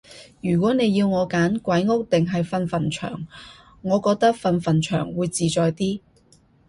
[0.41, 3.27] 如果你要我揀鬼屋定係瞓墳場，
[3.83, 5.99] 我覺得瞓墳場會自在啲